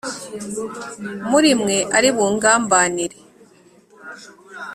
[1.29, 3.17] Muri mwe ari bungambanire